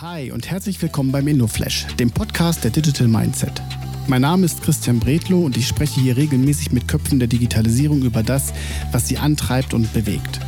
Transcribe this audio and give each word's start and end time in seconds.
Hi 0.00 0.32
und 0.32 0.50
herzlich 0.50 0.82
willkommen 0.82 1.12
beim 1.12 1.28
InnoFlash, 1.28 1.86
dem 2.00 2.10
Podcast 2.10 2.64
der 2.64 2.72
Digital 2.72 3.06
Mindset. 3.06 3.62
Mein 4.08 4.22
Name 4.22 4.44
ist 4.44 4.60
Christian 4.60 4.98
Bredlow 4.98 5.44
und 5.44 5.56
ich 5.56 5.68
spreche 5.68 6.00
hier 6.00 6.16
regelmäßig 6.16 6.72
mit 6.72 6.88
Köpfen 6.88 7.20
der 7.20 7.28
Digitalisierung 7.28 8.02
über 8.02 8.24
das, 8.24 8.52
was 8.90 9.06
sie 9.06 9.18
antreibt 9.18 9.72
und 9.72 9.92
bewegt. 9.92 10.40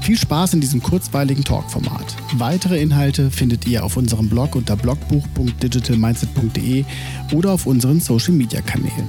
Viel 0.00 0.18
Spaß 0.18 0.54
in 0.54 0.60
diesem 0.60 0.82
kurzweiligen 0.82 1.44
Talkformat. 1.44 2.16
Weitere 2.38 2.82
Inhalte 2.82 3.30
findet 3.30 3.68
ihr 3.68 3.84
auf 3.84 3.96
unserem 3.96 4.28
Blog 4.28 4.56
unter 4.56 4.74
blogbuch.digitalmindset.de 4.74 6.84
oder 7.34 7.52
auf 7.52 7.66
unseren 7.66 8.00
Social 8.00 8.32
Media 8.32 8.62
Kanälen. 8.62 9.06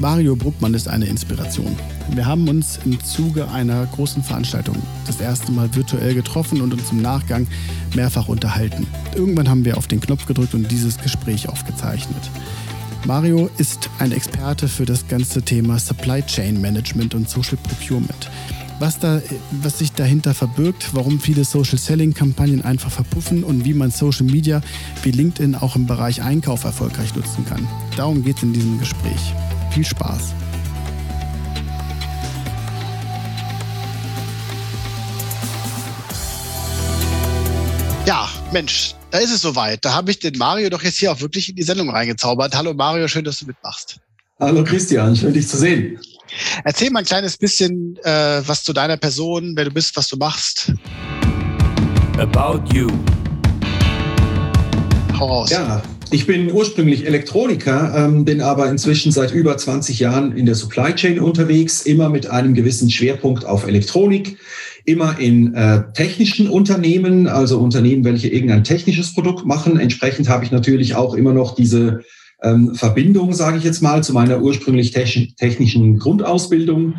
Mario 0.00 0.34
Bruckmann 0.34 0.72
ist 0.72 0.88
eine 0.88 1.04
Inspiration. 1.04 1.76
Wir 2.14 2.24
haben 2.24 2.48
uns 2.48 2.80
im 2.86 2.98
Zuge 3.04 3.50
einer 3.50 3.84
großen 3.84 4.22
Veranstaltung 4.22 4.76
das 5.06 5.20
erste 5.20 5.52
Mal 5.52 5.74
virtuell 5.74 6.14
getroffen 6.14 6.62
und 6.62 6.72
uns 6.72 6.90
im 6.90 7.02
Nachgang 7.02 7.46
mehrfach 7.94 8.26
unterhalten. 8.26 8.86
Irgendwann 9.14 9.50
haben 9.50 9.66
wir 9.66 9.76
auf 9.76 9.88
den 9.88 10.00
Knopf 10.00 10.24
gedrückt 10.24 10.54
und 10.54 10.70
dieses 10.70 10.96
Gespräch 10.96 11.50
aufgezeichnet. 11.50 12.30
Mario 13.04 13.50
ist 13.58 13.90
ein 13.98 14.12
Experte 14.12 14.68
für 14.68 14.86
das 14.86 15.06
ganze 15.06 15.42
Thema 15.42 15.78
Supply 15.78 16.22
Chain 16.22 16.58
Management 16.62 17.14
und 17.14 17.28
Social 17.28 17.58
Procurement. 17.62 18.30
Was, 18.78 18.98
da, 19.00 19.20
was 19.50 19.80
sich 19.80 19.92
dahinter 19.92 20.32
verbirgt, 20.32 20.94
warum 20.94 21.20
viele 21.20 21.44
Social 21.44 21.76
Selling 21.76 22.14
Kampagnen 22.14 22.64
einfach 22.64 22.90
verpuffen 22.90 23.44
und 23.44 23.66
wie 23.66 23.74
man 23.74 23.90
Social 23.90 24.24
Media 24.24 24.62
wie 25.02 25.10
LinkedIn 25.10 25.56
auch 25.56 25.76
im 25.76 25.86
Bereich 25.86 26.22
Einkauf 26.22 26.64
erfolgreich 26.64 27.14
nutzen 27.14 27.44
kann. 27.44 27.68
Darum 27.98 28.24
geht 28.24 28.38
es 28.38 28.44
in 28.44 28.54
diesem 28.54 28.78
Gespräch. 28.78 29.34
Viel 29.70 29.84
Spaß! 29.84 30.34
Ja, 38.06 38.28
Mensch, 38.52 38.94
da 39.12 39.18
ist 39.18 39.30
es 39.30 39.42
soweit. 39.42 39.84
Da 39.84 39.92
habe 39.92 40.10
ich 40.10 40.18
den 40.18 40.36
Mario 40.36 40.70
doch 40.70 40.82
jetzt 40.82 40.98
hier 40.98 41.12
auch 41.12 41.20
wirklich 41.20 41.48
in 41.48 41.54
die 41.54 41.62
Sendung 41.62 41.90
reingezaubert. 41.90 42.56
Hallo 42.56 42.74
Mario, 42.74 43.06
schön, 43.06 43.24
dass 43.24 43.38
du 43.38 43.46
mitmachst. 43.46 43.98
Hallo 44.40 44.64
Christian, 44.64 45.14
schön 45.14 45.34
dich 45.34 45.46
zu 45.46 45.58
sehen. 45.58 46.00
Erzähl 46.64 46.90
mal 46.90 47.00
ein 47.00 47.04
kleines 47.04 47.36
bisschen 47.36 47.96
äh, 48.02 48.42
was 48.44 48.64
zu 48.64 48.72
deiner 48.72 48.96
Person, 48.96 49.52
wer 49.54 49.66
du 49.66 49.70
bist, 49.70 49.96
was 49.96 50.08
du 50.08 50.16
machst. 50.16 50.72
About 52.18 52.62
you. 52.74 52.88
Hau 55.18 55.26
raus. 55.26 55.50
Ja, 55.50 55.82
ich 56.12 56.26
bin 56.26 56.52
ursprünglich 56.52 57.06
Elektroniker, 57.06 57.94
ähm, 57.96 58.24
bin 58.24 58.40
aber 58.40 58.68
inzwischen 58.68 59.12
seit 59.12 59.32
über 59.32 59.56
20 59.56 59.98
Jahren 59.98 60.36
in 60.36 60.46
der 60.46 60.54
Supply 60.54 60.94
Chain 60.94 61.20
unterwegs, 61.20 61.82
immer 61.82 62.08
mit 62.08 62.28
einem 62.28 62.54
gewissen 62.54 62.90
Schwerpunkt 62.90 63.44
auf 63.44 63.66
Elektronik 63.66 64.36
immer 64.84 65.18
in 65.18 65.54
äh, 65.54 65.82
technischen 65.92 66.48
Unternehmen, 66.48 67.26
also 67.26 67.58
Unternehmen, 67.58 68.04
welche 68.04 68.28
irgendein 68.28 68.64
technisches 68.64 69.14
Produkt 69.14 69.46
machen. 69.46 69.78
Entsprechend 69.78 70.28
habe 70.28 70.44
ich 70.44 70.50
natürlich 70.50 70.94
auch 70.94 71.14
immer 71.14 71.32
noch 71.32 71.54
diese 71.54 72.00
ähm, 72.42 72.74
Verbindung, 72.74 73.32
sage 73.32 73.58
ich 73.58 73.64
jetzt 73.64 73.82
mal, 73.82 74.02
zu 74.02 74.12
meiner 74.12 74.40
ursprünglich 74.40 74.92
technischen 74.92 75.98
Grundausbildung. 75.98 76.94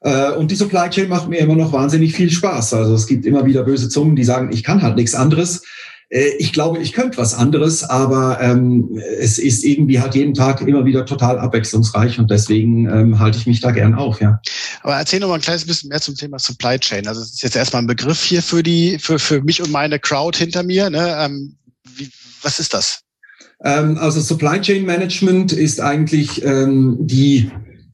Äh, 0.00 0.32
und 0.32 0.50
die 0.50 0.56
Supply 0.56 0.90
Chain 0.90 1.08
macht 1.08 1.28
mir 1.28 1.38
immer 1.38 1.56
noch 1.56 1.72
wahnsinnig 1.72 2.14
viel 2.14 2.30
Spaß. 2.30 2.74
Also 2.74 2.94
es 2.94 3.06
gibt 3.06 3.24
immer 3.24 3.46
wieder 3.46 3.64
böse 3.64 3.88
Zungen, 3.88 4.16
die 4.16 4.24
sagen, 4.24 4.50
ich 4.52 4.62
kann 4.62 4.82
halt 4.82 4.96
nichts 4.96 5.14
anderes. 5.14 5.62
Äh, 6.12 6.34
ich 6.38 6.52
glaube, 6.52 6.78
ich 6.78 6.92
könnte 6.92 7.18
was 7.18 7.34
anderes, 7.34 7.82
aber 7.84 8.38
ähm, 8.40 9.00
es 9.18 9.38
ist 9.38 9.64
irgendwie 9.64 10.00
halt 10.00 10.14
jeden 10.14 10.34
Tag 10.34 10.60
immer 10.60 10.84
wieder 10.84 11.06
total 11.06 11.38
abwechslungsreich 11.38 12.18
und 12.18 12.30
deswegen 12.30 12.88
ähm, 12.88 13.18
halte 13.18 13.38
ich 13.38 13.46
mich 13.46 13.60
da 13.60 13.70
gern 13.70 13.94
auf, 13.94 14.20
ja. 14.20 14.40
Aber 14.82 14.96
erzähl 14.96 15.20
noch 15.20 15.28
mal 15.28 15.36
ein 15.36 15.40
kleines 15.40 15.66
bisschen 15.66 15.88
mehr 15.88 16.00
zum 16.00 16.14
Thema 16.14 16.38
Supply 16.38 16.78
Chain. 16.78 17.08
Also 17.08 17.22
es 17.22 17.32
ist 17.32 17.42
jetzt 17.42 17.56
erstmal 17.56 17.82
ein 17.82 17.86
Begriff 17.86 18.22
hier 18.22 18.42
für 18.42 18.62
die, 18.62 18.98
für, 18.98 19.18
für 19.18 19.40
mich 19.40 19.62
und 19.62 19.70
meine 19.70 19.98
Crowd 19.98 20.38
hinter 20.38 20.62
mir. 20.62 20.90
Ne? 20.90 21.16
Ähm, 21.18 21.56
wie, 21.96 22.10
was 22.42 22.58
ist 22.58 22.74
das? 22.74 23.00
Ähm, 23.64 23.96
also 23.98 24.20
Supply 24.20 24.60
Chain 24.60 24.84
Management 24.84 25.52
ist 25.52 25.80
eigentlich 25.80 26.44
ähm, 26.44 26.96
die 27.00 27.50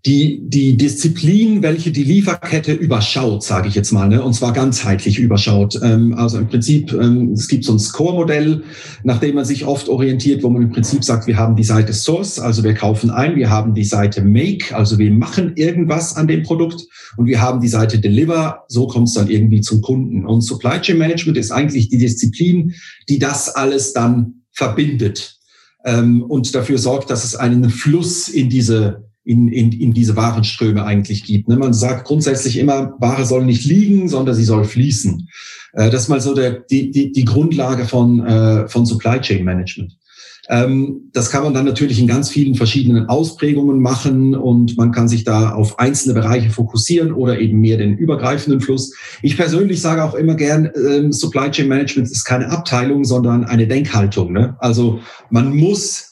die, 0.08 0.40
die 0.42 0.78
Disziplin, 0.78 1.62
welche 1.62 1.92
die 1.92 2.02
Lieferkette 2.02 2.72
überschaut, 2.72 3.44
sage 3.44 3.69
ich 3.69 3.74
jetzt 3.74 3.92
mal, 3.92 4.08
ne? 4.08 4.22
und 4.22 4.32
zwar 4.32 4.54
ganzheitlich 4.54 5.19
überschaut. 5.19 5.78
Ähm, 5.82 6.14
also 6.14 6.38
im 6.38 6.48
Prinzip, 6.48 6.94
ähm, 6.94 7.32
es 7.32 7.46
gibt 7.46 7.64
so 7.64 7.74
ein 7.74 7.78
Score-Modell, 7.78 8.62
nach 9.04 9.20
dem 9.20 9.34
man 9.34 9.44
sich 9.44 9.66
oft 9.66 9.91
orientiert, 9.91 10.42
wo 10.42 10.48
man 10.48 10.62
im 10.62 10.70
Prinzip 10.70 11.04
sagt, 11.04 11.26
wir 11.26 11.36
haben 11.36 11.56
die 11.56 11.64
Seite 11.64 11.92
Source, 11.92 12.38
also 12.38 12.64
wir 12.64 12.72
kaufen 12.72 13.10
ein, 13.10 13.36
wir 13.36 13.50
haben 13.50 13.74
die 13.74 13.84
Seite 13.84 14.22
Make, 14.22 14.74
also 14.74 14.98
wir 14.98 15.10
machen 15.10 15.52
irgendwas 15.56 16.16
an 16.16 16.26
dem 16.26 16.42
Produkt 16.42 16.86
und 17.18 17.26
wir 17.26 17.42
haben 17.42 17.60
die 17.60 17.68
Seite 17.68 17.98
Deliver, 17.98 18.64
so 18.68 18.86
kommt 18.86 19.08
es 19.08 19.14
dann 19.14 19.28
irgendwie 19.28 19.60
zum 19.60 19.82
Kunden. 19.82 20.24
Und 20.24 20.41
Supply 20.41 20.80
Chain 20.80 20.97
Management 20.97 21.36
ist 21.36 21.50
eigentlich 21.50 21.91
die 21.91 21.98
Disziplin, 21.98 22.72
die 23.10 23.18
das 23.18 23.50
alles 23.50 23.92
dann 23.92 24.44
verbindet 24.52 25.36
ähm, 25.84 26.22
und 26.22 26.54
dafür 26.54 26.78
sorgt, 26.78 27.10
dass 27.10 27.24
es 27.24 27.36
einen 27.36 27.68
Fluss 27.68 28.28
in 28.28 28.48
diese 28.48 29.07
in, 29.28 29.49
in, 29.49 29.72
in 29.72 29.93
diese 29.93 30.16
Warenströme 30.16 30.84
eigentlich 30.84 31.25
gibt. 31.25 31.49
Ne? 31.49 31.56
Man 31.56 31.75
sagt 31.75 32.06
grundsätzlich 32.06 32.56
immer, 32.56 32.94
Ware 32.99 33.27
soll 33.27 33.44
nicht 33.44 33.66
liegen, 33.66 34.09
sondern 34.09 34.34
sie 34.34 34.44
soll 34.44 34.65
fließen. 34.65 35.28
Äh, 35.75 35.91
das 35.91 36.05
ist 36.05 36.09
mal 36.09 36.22
so 36.22 36.34
der, 36.34 36.53
die, 36.71 36.91
die, 36.91 37.12
die 37.12 37.25
Grundlage 37.27 37.84
von, 37.84 38.25
äh, 38.25 38.69
von 38.69 38.87
Supply 38.87 39.21
Chain 39.21 39.44
Management. 39.44 39.99
Ähm, 40.49 41.11
das 41.12 41.31
kann 41.31 41.44
man 41.44 41.53
dann 41.53 41.66
natürlich 41.66 42.00
in 42.00 42.06
ganz 42.06 42.31
vielen 42.31 42.55
verschiedenen 42.55 43.11
Ausprägungen 43.11 43.81
machen 43.81 44.34
und 44.34 44.78
man 44.78 44.93
kann 44.93 45.09
sich 45.09 45.25
da 45.25 45.53
auf 45.53 45.78
einzelne 45.78 46.15
Bereiche 46.15 46.49
fokussieren 46.49 47.12
oder 47.12 47.39
eben 47.39 47.60
mehr 47.60 47.77
den 47.77 47.99
übergreifenden 47.99 48.62
Fluss. 48.62 48.95
Ich 49.21 49.37
persönlich 49.37 49.83
sage 49.83 50.03
auch 50.03 50.15
immer 50.15 50.37
gern, 50.37 50.71
ähm, 50.75 51.12
Supply 51.12 51.50
Chain 51.50 51.69
Management 51.69 52.10
ist 52.10 52.25
keine 52.25 52.50
Abteilung, 52.50 53.05
sondern 53.05 53.45
eine 53.45 53.66
Denkhaltung. 53.66 54.33
Ne? 54.33 54.56
Also 54.59 55.00
man 55.28 55.55
muss 55.55 56.07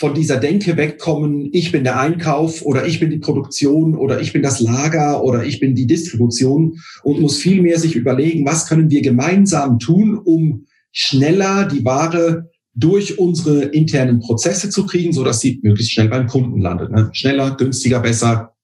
von 0.00 0.14
dieser 0.14 0.38
Denke 0.38 0.78
wegkommen, 0.78 1.50
ich 1.52 1.72
bin 1.72 1.84
der 1.84 2.00
Einkauf 2.00 2.62
oder 2.62 2.86
ich 2.86 3.00
bin 3.00 3.10
die 3.10 3.18
Produktion 3.18 3.94
oder 3.94 4.22
ich 4.22 4.32
bin 4.32 4.42
das 4.42 4.58
Lager 4.58 5.22
oder 5.22 5.44
ich 5.44 5.60
bin 5.60 5.74
die 5.74 5.86
Distribution 5.86 6.80
und 7.02 7.20
muss 7.20 7.36
viel 7.36 7.60
mehr 7.60 7.78
sich 7.78 7.96
überlegen, 7.96 8.46
was 8.46 8.66
können 8.66 8.88
wir 8.88 9.02
gemeinsam 9.02 9.78
tun, 9.78 10.16
um 10.16 10.64
schneller 10.90 11.66
die 11.66 11.84
Ware 11.84 12.48
durch 12.72 13.18
unsere 13.18 13.64
internen 13.64 14.20
Prozesse 14.20 14.70
zu 14.70 14.86
kriegen, 14.86 15.12
so 15.12 15.22
dass 15.22 15.40
sie 15.40 15.60
möglichst 15.62 15.92
schnell 15.92 16.08
beim 16.08 16.26
Kunden 16.28 16.62
landet. 16.62 16.90
Ne? 16.90 17.10
Schneller, 17.12 17.54
günstiger, 17.54 18.00
besser. 18.00 18.54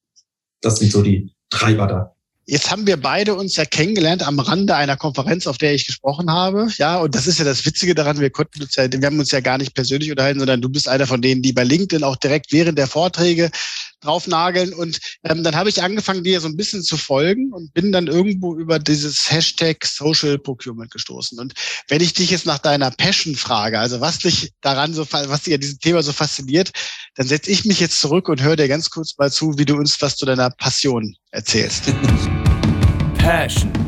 Das 0.62 0.78
sind 0.78 0.90
so 0.90 1.02
die 1.02 1.32
Treiber 1.50 1.86
da. 1.86 2.15
Jetzt 2.48 2.70
haben 2.70 2.86
wir 2.86 2.96
beide 2.96 3.34
uns 3.34 3.56
ja 3.56 3.64
kennengelernt 3.64 4.24
am 4.24 4.38
Rande 4.38 4.76
einer 4.76 4.96
Konferenz, 4.96 5.48
auf 5.48 5.58
der 5.58 5.74
ich 5.74 5.84
gesprochen 5.84 6.30
habe. 6.30 6.68
Ja, 6.76 6.98
und 6.98 7.12
das 7.16 7.26
ist 7.26 7.40
ja 7.40 7.44
das 7.44 7.66
Witzige 7.66 7.92
daran, 7.92 8.20
wir 8.20 8.30
konnten 8.30 8.62
uns 8.62 8.76
ja, 8.76 8.90
wir 8.90 9.04
haben 9.04 9.18
uns 9.18 9.32
ja 9.32 9.40
gar 9.40 9.58
nicht 9.58 9.74
persönlich 9.74 10.12
unterhalten, 10.12 10.38
sondern 10.38 10.62
du 10.62 10.68
bist 10.68 10.88
einer 10.88 11.08
von 11.08 11.20
denen, 11.20 11.42
die 11.42 11.52
bei 11.52 11.64
LinkedIn 11.64 12.04
auch 12.04 12.14
direkt 12.14 12.52
während 12.52 12.78
der 12.78 12.86
Vorträge 12.86 13.50
draufnageln. 14.00 14.72
Und 14.72 14.98
ähm, 15.24 15.42
dann 15.42 15.56
habe 15.56 15.68
ich 15.68 15.82
angefangen, 15.82 16.24
dir 16.24 16.40
so 16.40 16.48
ein 16.48 16.56
bisschen 16.56 16.82
zu 16.82 16.96
folgen 16.96 17.52
und 17.52 17.72
bin 17.74 17.92
dann 17.92 18.06
irgendwo 18.06 18.56
über 18.56 18.78
dieses 18.78 19.30
Hashtag 19.30 19.84
Social 19.84 20.38
Procurement 20.38 20.90
gestoßen. 20.90 21.38
Und 21.38 21.54
wenn 21.88 22.00
ich 22.00 22.14
dich 22.14 22.30
jetzt 22.30 22.46
nach 22.46 22.58
deiner 22.58 22.90
Passion 22.90 23.34
frage, 23.34 23.78
also 23.78 24.00
was 24.00 24.18
dich 24.18 24.52
daran 24.60 24.94
so, 24.94 25.06
was 25.10 25.42
dich 25.42 25.54
an 25.54 25.60
diesem 25.60 25.78
Thema 25.78 26.02
so 26.02 26.12
fasziniert, 26.12 26.72
dann 27.14 27.26
setze 27.26 27.50
ich 27.50 27.64
mich 27.64 27.80
jetzt 27.80 28.00
zurück 28.00 28.28
und 28.28 28.42
höre 28.42 28.56
dir 28.56 28.68
ganz 28.68 28.90
kurz 28.90 29.16
mal 29.18 29.30
zu, 29.30 29.58
wie 29.58 29.64
du 29.64 29.76
uns 29.76 30.00
was 30.00 30.16
zu 30.16 30.26
deiner 30.26 30.50
Passion 30.50 31.16
erzählst. 31.30 31.84
Passion. 33.18 33.85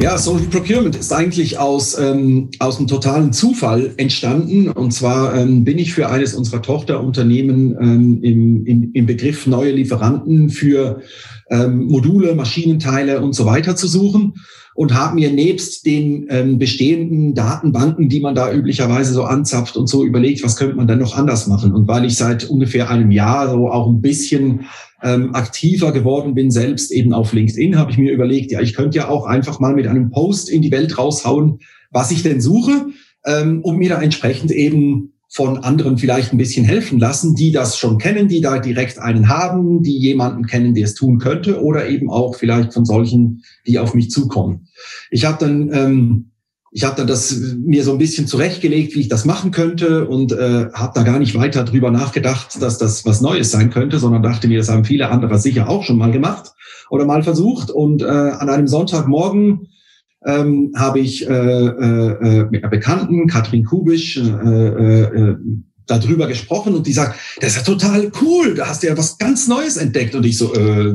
Ja, 0.00 0.16
Social 0.16 0.46
Procurement 0.46 0.96
ist 0.96 1.12
eigentlich 1.12 1.58
aus, 1.58 1.98
ähm, 1.98 2.48
aus 2.58 2.78
einem 2.78 2.86
totalen 2.86 3.34
Zufall 3.34 3.92
entstanden. 3.98 4.70
Und 4.70 4.92
zwar 4.92 5.36
ähm, 5.36 5.62
bin 5.64 5.78
ich 5.78 5.92
für 5.92 6.08
eines 6.08 6.32
unserer 6.32 6.62
Tochterunternehmen 6.62 7.76
ähm, 7.78 8.20
im, 8.22 8.66
im, 8.66 8.90
im 8.94 9.06
Begriff, 9.06 9.46
neue 9.46 9.72
Lieferanten 9.72 10.48
für 10.48 11.02
ähm, 11.50 11.84
Module, 11.84 12.34
Maschinenteile 12.34 13.20
und 13.20 13.34
so 13.34 13.44
weiter 13.44 13.76
zu 13.76 13.88
suchen 13.88 14.32
und 14.74 14.94
habe 14.94 15.14
mir 15.14 15.30
nebst 15.30 15.84
den 15.84 16.26
ähm, 16.30 16.58
bestehenden 16.58 17.34
Datenbanken, 17.34 18.08
die 18.08 18.20
man 18.20 18.34
da 18.34 18.52
üblicherweise 18.52 19.12
so 19.12 19.24
anzapft 19.24 19.76
und 19.76 19.88
so 19.88 20.04
überlegt, 20.04 20.42
was 20.44 20.56
könnte 20.56 20.76
man 20.76 20.86
denn 20.86 20.98
noch 20.98 21.16
anders 21.16 21.46
machen? 21.46 21.72
Und 21.72 21.88
weil 21.88 22.04
ich 22.04 22.16
seit 22.16 22.44
ungefähr 22.44 22.88
einem 22.88 23.10
Jahr 23.10 23.50
so 23.50 23.68
auch 23.68 23.88
ein 23.88 24.00
bisschen 24.00 24.66
ähm, 25.02 25.34
aktiver 25.34 25.92
geworden 25.92 26.34
bin, 26.34 26.50
selbst 26.50 26.92
eben 26.92 27.12
auf 27.12 27.32
LinkedIn, 27.32 27.78
habe 27.78 27.90
ich 27.90 27.98
mir 27.98 28.12
überlegt, 28.12 28.52
ja, 28.52 28.60
ich 28.60 28.74
könnte 28.74 28.98
ja 28.98 29.08
auch 29.08 29.26
einfach 29.26 29.60
mal 29.60 29.74
mit 29.74 29.86
einem 29.86 30.10
Post 30.10 30.48
in 30.48 30.62
die 30.62 30.70
Welt 30.70 30.96
raushauen, 30.98 31.58
was 31.90 32.10
ich 32.10 32.22
denn 32.22 32.40
suche, 32.40 32.86
ähm, 33.24 33.60
um 33.62 33.76
mir 33.76 33.90
da 33.90 34.00
entsprechend 34.00 34.50
eben 34.50 35.12
von 35.32 35.58
anderen 35.58 35.96
vielleicht 35.96 36.32
ein 36.32 36.38
bisschen 36.38 36.64
helfen 36.64 36.98
lassen, 36.98 37.36
die 37.36 37.52
das 37.52 37.78
schon 37.78 37.98
kennen, 37.98 38.26
die 38.26 38.40
da 38.40 38.58
direkt 38.58 38.98
einen 38.98 39.28
haben, 39.28 39.82
die 39.82 39.96
jemanden 39.96 40.44
kennen, 40.44 40.74
der 40.74 40.84
es 40.84 40.94
tun 40.94 41.18
könnte, 41.18 41.62
oder 41.62 41.88
eben 41.88 42.10
auch 42.10 42.34
vielleicht 42.34 42.74
von 42.74 42.84
solchen, 42.84 43.42
die 43.66 43.78
auf 43.78 43.94
mich 43.94 44.10
zukommen. 44.10 44.66
Ich 45.10 45.24
habe 45.24 45.38
dann 45.38 45.70
ähm, 45.72 46.30
ich 46.72 46.84
habe 46.84 46.96
dann 46.96 47.08
das 47.08 47.36
mir 47.58 47.82
so 47.82 47.92
ein 47.92 47.98
bisschen 47.98 48.28
zurechtgelegt, 48.28 48.94
wie 48.94 49.00
ich 49.00 49.08
das 49.08 49.24
machen 49.24 49.50
könnte 49.50 50.06
und 50.06 50.30
äh, 50.32 50.68
habe 50.72 50.92
da 50.94 51.02
gar 51.02 51.18
nicht 51.18 51.34
weiter 51.34 51.64
drüber 51.64 51.90
nachgedacht, 51.90 52.62
dass 52.62 52.78
das 52.78 53.04
was 53.04 53.20
Neues 53.20 53.50
sein 53.50 53.70
könnte, 53.70 53.98
sondern 53.98 54.22
dachte 54.22 54.46
mir, 54.46 54.58
das 54.58 54.68
haben 54.68 54.84
viele 54.84 55.10
andere 55.10 55.36
sicher 55.38 55.68
auch 55.68 55.82
schon 55.82 55.98
mal 55.98 56.12
gemacht 56.12 56.52
oder 56.88 57.06
mal 57.06 57.24
versucht. 57.24 57.70
Und 57.70 58.02
äh, 58.02 58.06
an 58.06 58.48
einem 58.48 58.68
Sonntagmorgen 58.68 59.68
ähm, 60.26 60.72
habe 60.76 61.00
ich 61.00 61.28
äh, 61.28 61.32
äh, 61.32 62.46
mit 62.50 62.62
einer 62.62 62.70
Bekannten, 62.70 63.26
Katrin 63.26 63.64
Kubisch, 63.64 64.16
äh, 64.16 64.20
äh, 64.20 65.36
darüber 65.86 66.26
gesprochen 66.28 66.74
und 66.74 66.86
die 66.86 66.92
sagt, 66.92 67.18
das 67.40 67.56
ist 67.56 67.56
ja 67.56 67.62
total 67.62 68.12
cool, 68.22 68.54
da 68.54 68.68
hast 68.68 68.82
du 68.82 68.86
ja 68.86 68.96
was 68.96 69.18
ganz 69.18 69.48
Neues 69.48 69.76
entdeckt. 69.76 70.14
Und 70.14 70.24
ich 70.24 70.38
so, 70.38 70.54
äh, 70.54 70.94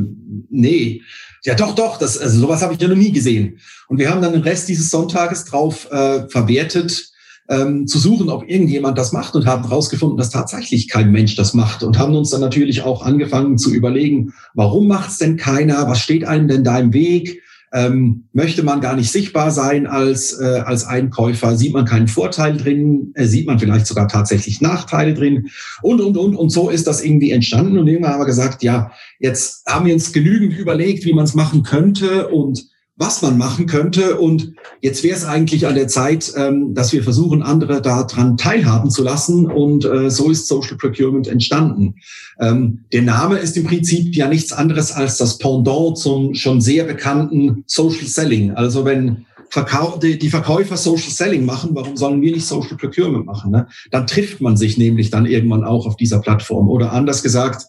nee. 0.50 1.01
Ja, 1.44 1.54
doch, 1.54 1.75
doch, 1.75 2.00
das, 2.00 2.18
also 2.18 2.39
sowas 2.39 2.62
habe 2.62 2.74
ich 2.74 2.81
ja 2.81 2.88
noch 2.88 2.95
nie 2.95 3.12
gesehen. 3.12 3.60
Und 3.88 4.00
wir 4.00 4.10
haben 4.10 4.22
dann 4.22 4.33
den 4.33 4.42
Rest 4.42 4.68
dieses 4.68 4.89
Sonntages 4.89 5.45
drauf 5.45 5.92
äh, 5.92 6.28
verwertet, 6.30 7.12
ähm, 7.48 7.86
zu 7.86 8.00
suchen, 8.00 8.30
ob 8.30 8.50
irgendjemand 8.50 8.98
das 8.98 9.12
macht 9.12 9.36
und 9.36 9.45
haben 9.45 9.68
herausgefunden, 9.68 10.18
dass 10.18 10.31
tatsächlich 10.31 10.89
kein 10.89 11.12
Mensch 11.12 11.36
das 11.36 11.54
macht 11.54 11.83
und 11.83 12.00
haben 12.00 12.16
uns 12.16 12.31
dann 12.31 12.42
natürlich 12.42 12.81
auch 12.81 13.04
angefangen 13.04 13.60
zu 13.60 13.71
überlegen, 13.71 14.33
warum 14.56 14.88
macht 14.88 15.12
es 15.12 15.18
denn 15.18 15.38
keiner? 15.38 15.88
Was 15.88 16.00
steht 16.00 16.25
einem 16.25 16.48
denn 16.48 16.63
da 16.63 16.80
im 16.80 16.94
Weg? 16.94 17.44
Ähm, 17.75 18.24
möchte 18.31 18.63
man 18.63 18.80
gar 18.80 18.95
nicht 18.95 19.12
sichtbar 19.12 19.51
sein 19.51 19.86
als, 19.86 20.39
äh, 20.39 20.62
als 20.66 20.86
Einkäufer? 20.86 21.57
Sieht 21.57 21.74
man 21.74 21.83
keinen 21.83 22.07
Vorteil 22.07 22.56
drin? 22.56 23.12
Äh, 23.16 23.25
sieht 23.25 23.48
man 23.48 23.60
vielleicht 23.60 23.86
sogar 23.86 24.07
tatsächlich 24.07 24.62
Nachteile 24.62 25.13
drin? 25.13 25.50
Und, 25.81 26.00
und, 26.00 26.16
und. 26.16 26.38
Und 26.38 26.50
so 26.51 26.69
ist 26.69 26.88
das 26.88 27.04
irgendwie 27.04 27.31
entstanden. 27.31 27.77
Und 27.77 27.88
irgendwann 27.88 28.13
haben 28.13 28.22
wir 28.22 28.25
gesagt, 28.25 28.63
ja, 28.63 28.92
jetzt 29.19 29.66
haben 29.68 29.86
wir 29.86 29.94
uns 29.94 30.13
genügend 30.13 30.57
überlegt, 30.57 31.04
wie 31.04 31.13
man 31.13 31.25
es 31.25 31.36
machen 31.36 31.63
könnte 31.63 32.30
und 32.30 32.66
was 32.97 33.21
man 33.21 33.38
machen 33.38 33.65
könnte. 33.65 34.18
Und 34.18 34.53
jetzt 34.81 35.03
wäre 35.03 35.18
es 35.18 35.25
eigentlich 35.25 35.68
an 35.68 35.75
der 35.75 35.88
Zeit, 35.88 36.31
ähm, 36.38 36.74
dass 36.74 36.94
wir 36.94 37.03
versuchen, 37.03 37.44
andere 37.44 37.81
daran 37.81 38.38
teilhaben 38.38 38.89
zu 38.89 39.03
lassen. 39.03 39.47
Und 39.47 39.86
äh, 39.86 40.09
so 40.09 40.30
ist 40.30 40.47
Social 40.47 40.77
Procurement 40.77 41.27
entstanden. 41.27 41.95
Ähm, 42.39 42.86
der 42.94 43.01
Name 43.01 43.38
ist 43.38 43.57
im 43.57 43.65
Prinzip 43.65 44.15
ja 44.15 44.27
nichts 44.27 44.53
anderes 44.53 44.92
als 44.92 45.18
das 45.18 45.38
Pendant 45.38 45.97
zum 45.97 46.36
schon 46.36 46.62
sehr 46.62 46.86
bekannten 46.86 47.63
Social 47.68 48.07
Selling. 48.07 48.51
Also 48.51 48.86
wenn 48.86 49.25
Verkau 49.50 49.97
die, 49.97 50.18
die 50.18 50.30
Verkäufer 50.30 50.77
Social 50.77 51.12
Selling 51.12 51.45
machen, 51.45 51.71
warum 51.74 51.97
sollen 51.97 52.21
wir 52.21 52.31
nicht 52.31 52.45
Social 52.45 52.77
Procurement 52.77 53.25
machen? 53.25 53.51
Ne? 53.51 53.68
Dann 53.92 54.07
trifft 54.07 54.39
man 54.39 54.56
sich 54.56 54.77
nämlich 54.77 55.09
dann 55.09 55.25
irgendwann 55.25 55.65
auch 55.65 55.86
auf 55.86 55.97
dieser 55.97 56.19
Plattform. 56.19 56.69
Oder 56.69 56.94
anders 56.94 57.24
gesagt, 57.24 57.65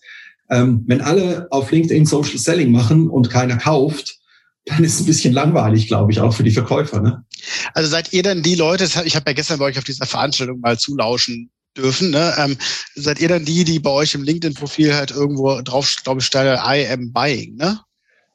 ähm, 0.50 0.84
wenn 0.86 1.00
alle 1.00 1.48
auf 1.50 1.72
LinkedIn 1.72 2.06
Social 2.06 2.38
Selling 2.38 2.70
machen 2.70 3.08
und 3.08 3.30
keiner 3.30 3.56
kauft, 3.56 4.20
dann 4.66 4.82
ist 4.84 4.94
es 4.94 5.00
ein 5.00 5.06
bisschen 5.06 5.32
langweilig, 5.32 5.86
glaube 5.86 6.12
ich, 6.12 6.20
auch 6.20 6.34
für 6.34 6.42
die 6.42 6.50
Verkäufer. 6.50 7.00
Ne? 7.00 7.24
Also 7.72 7.88
seid 7.88 8.12
ihr 8.12 8.22
dann 8.22 8.42
die 8.42 8.56
Leute, 8.56 8.84
ich 9.04 9.16
habe 9.16 9.30
ja 9.30 9.34
gestern 9.34 9.58
bei 9.58 9.66
euch 9.66 9.78
auf 9.78 9.84
dieser 9.84 10.06
Veranstaltung 10.06 10.60
mal 10.60 10.78
zulauschen 10.78 11.50
dürfen, 11.76 12.10
ne? 12.10 12.34
ähm, 12.38 12.56
seid 12.94 13.20
ihr 13.20 13.28
dann 13.28 13.44
die, 13.44 13.64
die 13.64 13.78
bei 13.78 13.90
euch 13.90 14.14
im 14.14 14.24
LinkedIn-Profil 14.24 14.94
halt 14.94 15.10
irgendwo 15.12 15.60
drauf, 15.62 15.94
glaube 16.02 16.20
ich, 16.20 16.26
steht, 16.26 16.42
I 16.42 16.86
am 16.90 17.12
buying, 17.12 17.56
ne? 17.56 17.80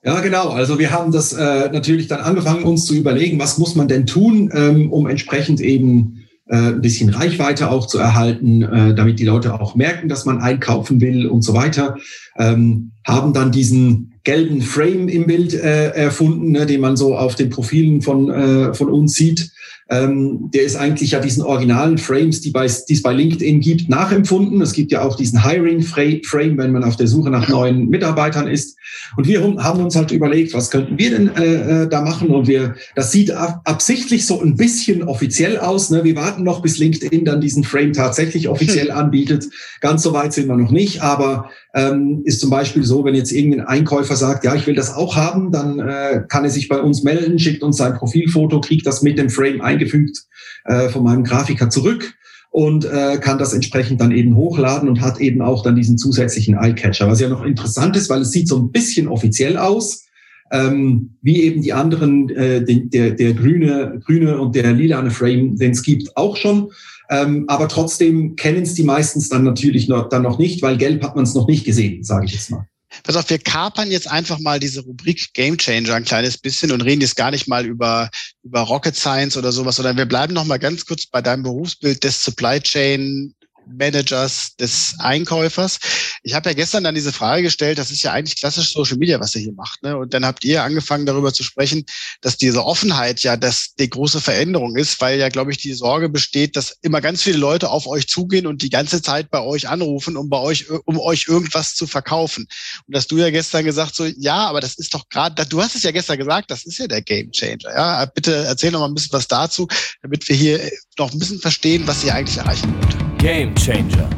Ja, 0.03 0.19
genau. 0.21 0.49
Also 0.49 0.79
wir 0.79 0.89
haben 0.89 1.11
das 1.11 1.31
äh, 1.31 1.69
natürlich 1.71 2.07
dann 2.07 2.21
angefangen, 2.21 2.63
uns 2.63 2.85
zu 2.85 2.95
überlegen, 2.95 3.37
was 3.37 3.59
muss 3.59 3.75
man 3.75 3.87
denn 3.87 4.07
tun, 4.07 4.49
ähm, 4.51 4.91
um 4.91 5.07
entsprechend 5.07 5.61
eben 5.61 6.27
äh, 6.47 6.55
ein 6.55 6.81
bisschen 6.81 7.09
Reichweite 7.09 7.69
auch 7.69 7.85
zu 7.85 7.99
erhalten, 7.99 8.63
äh, 8.63 8.95
damit 8.95 9.19
die 9.19 9.25
Leute 9.25 9.59
auch 9.59 9.75
merken, 9.75 10.09
dass 10.09 10.25
man 10.25 10.41
einkaufen 10.41 11.01
will 11.01 11.27
und 11.27 11.43
so 11.43 11.53
weiter. 11.53 11.97
Ähm, 12.37 12.93
haben 13.05 13.33
dann 13.33 13.51
diesen 13.51 14.13
gelben 14.23 14.61
Frame 14.61 15.07
im 15.07 15.25
Bild 15.25 15.53
äh, 15.53 15.89
erfunden, 15.89 16.51
ne, 16.51 16.65
den 16.65 16.81
man 16.81 16.95
so 16.95 17.17
auf 17.17 17.35
den 17.35 17.49
Profilen 17.49 18.01
von, 18.01 18.29
äh, 18.29 18.73
von 18.73 18.89
uns 18.89 19.13
sieht. 19.13 19.51
Ähm, 19.91 20.49
der 20.53 20.63
ist 20.63 20.77
eigentlich 20.77 21.11
ja 21.11 21.19
diesen 21.19 21.43
originalen 21.43 21.97
Frames, 21.97 22.39
die, 22.39 22.51
bei, 22.51 22.65
die 22.65 22.93
es 22.93 23.01
bei 23.01 23.11
LinkedIn 23.11 23.59
gibt, 23.59 23.89
nachempfunden. 23.89 24.61
Es 24.61 24.71
gibt 24.71 24.89
ja 24.93 25.01
auch 25.01 25.17
diesen 25.17 25.43
Hiring-Frame, 25.43 26.57
wenn 26.57 26.71
man 26.71 26.85
auf 26.85 26.95
der 26.95 27.07
Suche 27.07 27.29
nach 27.29 27.49
neuen 27.49 27.89
Mitarbeitern 27.89 28.47
ist. 28.47 28.77
Und 29.17 29.27
wir 29.27 29.41
haben 29.41 29.83
uns 29.83 29.97
halt 29.97 30.11
überlegt, 30.11 30.53
was 30.53 30.71
könnten 30.71 30.97
wir 30.97 31.09
denn 31.09 31.35
äh, 31.35 31.83
äh, 31.83 31.89
da 31.89 32.03
machen? 32.03 32.29
Und 32.29 32.47
wir, 32.47 32.75
das 32.95 33.11
sieht 33.11 33.31
ab, 33.31 33.59
absichtlich 33.65 34.25
so 34.25 34.39
ein 34.39 34.55
bisschen 34.55 35.03
offiziell 35.03 35.57
aus. 35.57 35.89
Ne? 35.89 36.05
Wir 36.05 36.15
warten 36.15 36.43
noch, 36.43 36.61
bis 36.61 36.77
LinkedIn 36.77 37.25
dann 37.25 37.41
diesen 37.41 37.65
Frame 37.65 37.91
tatsächlich 37.91 38.47
offiziell 38.47 38.91
anbietet. 38.91 39.49
Ganz 39.81 40.03
so 40.03 40.13
weit 40.13 40.31
sind 40.31 40.47
wir 40.47 40.55
noch 40.55 40.71
nicht, 40.71 41.01
aber 41.01 41.49
ähm, 41.73 42.21
ist 42.23 42.39
zum 42.39 42.49
Beispiel 42.49 42.83
so, 42.83 42.90
wenn 43.03 43.15
jetzt 43.15 43.31
irgendein 43.31 43.65
Einkäufer 43.65 44.15
sagt, 44.15 44.43
ja, 44.43 44.55
ich 44.55 44.67
will 44.67 44.75
das 44.75 44.93
auch 44.93 45.15
haben, 45.15 45.51
dann 45.51 45.79
äh, 45.79 46.23
kann 46.27 46.43
er 46.43 46.49
sich 46.49 46.67
bei 46.67 46.79
uns 46.79 47.03
melden, 47.03 47.39
schickt 47.39 47.63
uns 47.63 47.77
sein 47.77 47.95
Profilfoto, 47.95 48.61
kriegt 48.61 48.85
das 48.85 49.01
mit 49.01 49.17
dem 49.17 49.29
Frame 49.29 49.61
ein 49.61 49.81
eingefügt 49.81 50.25
äh, 50.65 50.89
von 50.89 51.03
meinem 51.03 51.23
Grafiker 51.23 51.69
zurück 51.69 52.13
und 52.51 52.85
äh, 52.85 53.17
kann 53.19 53.37
das 53.37 53.53
entsprechend 53.53 54.01
dann 54.01 54.11
eben 54.11 54.35
hochladen 54.35 54.89
und 54.89 55.01
hat 55.01 55.19
eben 55.19 55.41
auch 55.41 55.63
dann 55.63 55.75
diesen 55.75 55.97
zusätzlichen 55.97 56.55
Eyecatcher, 56.55 57.07
was 57.07 57.21
ja 57.21 57.29
noch 57.29 57.43
interessant 57.43 57.95
ist, 57.95 58.09
weil 58.09 58.21
es 58.21 58.31
sieht 58.31 58.47
so 58.47 58.57
ein 58.57 58.71
bisschen 58.71 59.07
offiziell 59.07 59.57
aus, 59.57 60.05
ähm, 60.51 61.11
wie 61.21 61.43
eben 61.43 61.61
die 61.61 61.71
anderen, 61.71 62.29
äh, 62.29 62.63
den, 62.63 62.89
der, 62.89 63.11
der 63.11 63.33
grüne, 63.33 64.01
grüne 64.05 64.39
und 64.39 64.53
der 64.53 64.73
lilane 64.73 65.11
Frame, 65.11 65.55
den 65.55 65.71
es 65.71 65.81
gibt, 65.81 66.15
auch 66.17 66.35
schon. 66.35 66.71
Ähm, 67.09 67.45
aber 67.47 67.69
trotzdem 67.69 68.35
kennen 68.35 68.63
es 68.63 68.73
die 68.73 68.83
meistens 68.83 69.29
dann 69.29 69.43
natürlich 69.43 69.87
noch, 69.87 70.09
dann 70.09 70.23
noch 70.23 70.37
nicht, 70.37 70.61
weil 70.61 70.77
gelb 70.77 71.03
hat 71.03 71.15
man 71.15 71.23
es 71.23 71.33
noch 71.33 71.47
nicht 71.47 71.65
gesehen, 71.65 72.03
sage 72.03 72.25
ich 72.25 72.33
jetzt 72.33 72.51
mal. 72.51 72.67
Pass 73.03 73.15
auf, 73.15 73.29
wir 73.29 73.39
kapern 73.39 73.89
jetzt 73.89 74.09
einfach 74.09 74.39
mal 74.39 74.59
diese 74.59 74.81
Rubrik 74.81 75.33
Game 75.33 75.57
Changer 75.57 75.95
ein 75.95 76.03
kleines 76.03 76.37
bisschen 76.37 76.71
und 76.71 76.81
reden 76.81 77.01
jetzt 77.01 77.15
gar 77.15 77.31
nicht 77.31 77.47
mal 77.47 77.65
über, 77.65 78.09
über 78.43 78.61
Rocket 78.61 78.95
Science 78.95 79.37
oder 79.37 79.51
sowas, 79.51 79.77
sondern 79.77 79.97
wir 79.97 80.05
bleiben 80.05 80.33
noch 80.33 80.45
mal 80.45 80.59
ganz 80.59 80.85
kurz 80.85 81.05
bei 81.05 81.21
deinem 81.21 81.43
Berufsbild 81.43 82.03
des 82.03 82.23
Supply 82.23 82.59
Chain 82.59 83.33
Managers, 83.73 84.55
des 84.55 84.95
Einkäufers. 84.99 85.79
Ich 86.23 86.33
habe 86.33 86.49
ja 86.49 86.55
gestern 86.55 86.83
dann 86.83 86.95
diese 86.95 87.11
Frage 87.11 87.43
gestellt, 87.43 87.77
das 87.77 87.91
ist 87.91 88.03
ja 88.03 88.11
eigentlich 88.11 88.39
klassisch 88.39 88.73
Social 88.73 88.97
Media, 88.97 89.19
was 89.19 89.35
ihr 89.35 89.41
hier 89.41 89.53
macht. 89.53 89.81
Ne? 89.83 89.97
Und 89.97 90.13
dann 90.13 90.25
habt 90.25 90.43
ihr 90.43 90.63
angefangen 90.63 91.05
darüber 91.05 91.33
zu 91.33 91.43
sprechen, 91.43 91.85
dass 92.21 92.37
diese 92.37 92.63
Offenheit 92.63 93.21
ja 93.23 93.37
das 93.37 93.73
die 93.79 93.89
große 93.89 94.21
Veränderung 94.21 94.75
ist, 94.75 94.99
weil 95.01 95.19
ja, 95.19 95.29
glaube 95.29 95.51
ich, 95.51 95.57
die 95.57 95.73
Sorge 95.73 96.09
besteht, 96.09 96.55
dass 96.55 96.77
immer 96.81 97.01
ganz 97.01 97.23
viele 97.23 97.37
Leute 97.37 97.69
auf 97.69 97.87
euch 97.87 98.07
zugehen 98.07 98.47
und 98.47 98.61
die 98.61 98.69
ganze 98.69 99.01
Zeit 99.01 99.29
bei 99.31 99.41
euch 99.41 99.67
anrufen, 99.67 100.17
um 100.17 100.29
bei 100.29 100.37
euch, 100.37 100.69
um 100.85 100.99
euch 100.99 101.27
irgendwas 101.27 101.75
zu 101.75 101.87
verkaufen. 101.87 102.47
Und 102.87 102.95
dass 102.95 103.07
du 103.07 103.17
ja 103.17 103.29
gestern 103.29 103.65
gesagt 103.65 103.95
so, 103.95 104.05
ja, 104.05 104.47
aber 104.47 104.61
das 104.61 104.75
ist 104.75 104.93
doch 104.93 105.07
gerade, 105.09 105.45
du 105.45 105.61
hast 105.61 105.75
es 105.75 105.83
ja 105.83 105.91
gestern 105.91 106.17
gesagt, 106.17 106.51
das 106.51 106.65
ist 106.65 106.77
ja 106.77 106.87
der 106.87 107.01
Game 107.01 107.31
Changer. 107.31 107.73
Ja, 107.75 108.05
bitte 108.05 108.45
erzähl 108.45 108.71
noch 108.71 108.79
mal 108.79 108.87
ein 108.87 108.93
bisschen 108.93 109.13
was 109.13 109.27
dazu, 109.27 109.67
damit 110.01 110.27
wir 110.27 110.35
hier 110.35 110.71
noch 110.99 111.13
ein 111.13 111.19
bisschen 111.19 111.39
verstehen, 111.39 111.83
was 111.85 112.03
ihr 112.03 112.13
eigentlich 112.13 112.37
erreichen 112.37 112.73
wollt. 112.81 113.19
Game 113.19 113.55
Changer. 113.55 114.09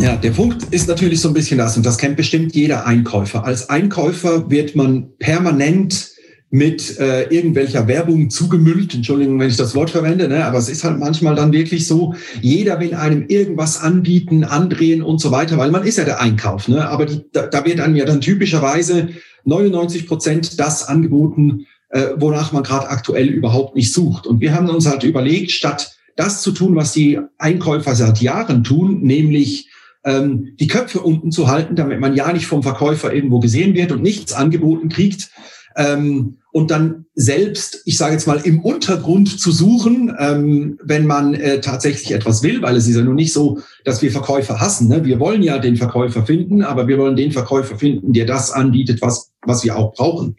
Ja, 0.00 0.16
der 0.16 0.30
Punkt 0.30 0.62
ist 0.70 0.88
natürlich 0.88 1.20
so 1.20 1.28
ein 1.28 1.34
bisschen 1.34 1.58
das, 1.58 1.76
und 1.76 1.84
das 1.84 1.98
kennt 1.98 2.16
bestimmt 2.16 2.54
jeder 2.54 2.86
Einkäufer. 2.86 3.44
Als 3.44 3.68
Einkäufer 3.68 4.50
wird 4.50 4.74
man 4.74 5.10
permanent 5.18 6.08
mit 6.48 6.98
äh, 6.98 7.24
irgendwelcher 7.24 7.86
Werbung 7.86 8.30
zugemüllt. 8.30 8.94
Entschuldigung, 8.94 9.38
wenn 9.38 9.50
ich 9.50 9.58
das 9.58 9.74
Wort 9.74 9.90
verwende, 9.90 10.26
ne? 10.26 10.44
aber 10.44 10.58
es 10.58 10.70
ist 10.70 10.84
halt 10.84 10.98
manchmal 10.98 11.34
dann 11.34 11.52
wirklich 11.52 11.86
so, 11.86 12.14
jeder 12.40 12.80
will 12.80 12.94
einem 12.94 13.26
irgendwas 13.28 13.80
anbieten, 13.80 14.42
andrehen 14.42 15.02
und 15.02 15.20
so 15.20 15.30
weiter, 15.30 15.58
weil 15.58 15.70
man 15.70 15.84
ist 15.84 15.98
ja 15.98 16.04
der 16.04 16.20
Einkauf. 16.20 16.66
Ne? 16.66 16.88
Aber 16.88 17.04
die, 17.04 17.20
da, 17.32 17.46
da 17.46 17.64
wird 17.66 17.78
einem 17.78 17.94
ja 17.94 18.06
dann 18.06 18.22
typischerweise 18.22 19.10
99 19.44 20.06
Prozent 20.06 20.58
das 20.58 20.88
angeboten, 20.88 21.66
äh, 21.90 22.08
wonach 22.16 22.52
man 22.52 22.62
gerade 22.62 22.88
aktuell 22.88 23.28
überhaupt 23.28 23.76
nicht 23.76 23.92
sucht. 23.92 24.26
Und 24.26 24.40
wir 24.40 24.54
haben 24.54 24.68
uns 24.68 24.86
halt 24.86 25.02
überlegt, 25.02 25.50
statt 25.50 25.96
das 26.16 26.42
zu 26.42 26.52
tun, 26.52 26.76
was 26.76 26.92
die 26.92 27.18
Einkäufer 27.38 27.94
seit 27.94 28.20
Jahren 28.20 28.64
tun, 28.64 29.02
nämlich 29.02 29.68
ähm, 30.04 30.54
die 30.58 30.66
Köpfe 30.66 31.00
unten 31.00 31.30
zu 31.30 31.48
halten, 31.48 31.76
damit 31.76 32.00
man 32.00 32.14
ja 32.14 32.32
nicht 32.32 32.46
vom 32.46 32.62
Verkäufer 32.62 33.12
irgendwo 33.12 33.40
gesehen 33.40 33.74
wird 33.74 33.92
und 33.92 34.02
nichts 34.02 34.32
angeboten 34.32 34.88
kriegt. 34.88 35.30
Ähm, 35.76 36.38
und 36.52 36.70
dann 36.72 37.06
selbst, 37.14 37.82
ich 37.84 37.96
sage 37.96 38.14
jetzt 38.14 38.26
mal, 38.26 38.40
im 38.44 38.60
Untergrund 38.60 39.40
zu 39.40 39.52
suchen, 39.52 40.12
ähm, 40.18 40.78
wenn 40.82 41.06
man 41.06 41.34
äh, 41.34 41.60
tatsächlich 41.60 42.12
etwas 42.12 42.42
will, 42.42 42.60
weil 42.60 42.76
es 42.76 42.88
ist 42.88 42.96
ja 42.96 43.02
nun 43.02 43.14
nicht 43.14 43.32
so, 43.32 43.60
dass 43.84 44.02
wir 44.02 44.10
Verkäufer 44.10 44.60
hassen. 44.60 44.88
Ne? 44.88 45.04
Wir 45.04 45.20
wollen 45.20 45.42
ja 45.42 45.58
den 45.58 45.76
Verkäufer 45.76 46.26
finden, 46.26 46.62
aber 46.62 46.88
wir 46.88 46.98
wollen 46.98 47.14
den 47.14 47.30
Verkäufer 47.30 47.76
finden, 47.78 48.12
der 48.12 48.26
das 48.26 48.50
anbietet, 48.50 49.00
was, 49.00 49.29
was 49.46 49.64
wir 49.64 49.76
auch 49.76 49.94
brauchen. 49.94 50.36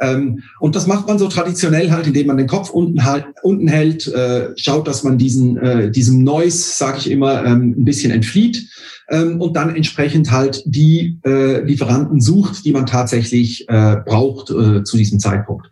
Ähm, 0.00 0.42
und 0.58 0.74
das 0.74 0.86
macht 0.86 1.06
man 1.06 1.18
so 1.18 1.28
traditionell 1.28 1.90
halt, 1.90 2.06
indem 2.06 2.26
man 2.26 2.36
den 2.36 2.46
Kopf 2.46 2.70
unten, 2.70 3.04
halt, 3.04 3.26
unten 3.42 3.68
hält, 3.68 4.08
äh, 4.08 4.50
schaut, 4.56 4.88
dass 4.88 5.02
man 5.02 5.18
diesen, 5.18 5.56
äh, 5.56 5.90
diesem 5.90 6.24
Noise, 6.24 6.58
sage 6.58 6.98
ich 6.98 7.10
immer, 7.10 7.44
ähm, 7.44 7.74
ein 7.78 7.84
bisschen 7.84 8.10
entflieht 8.10 8.68
ähm, 9.08 9.40
und 9.40 9.54
dann 9.56 9.74
entsprechend 9.74 10.30
halt 10.30 10.62
die 10.66 11.18
äh, 11.24 11.62
Lieferanten 11.62 12.20
sucht, 12.20 12.64
die 12.64 12.72
man 12.72 12.86
tatsächlich 12.86 13.68
äh, 13.68 13.96
braucht 14.04 14.50
äh, 14.50 14.82
zu 14.82 14.96
diesem 14.96 15.20
Zeitpunkt. 15.20 15.68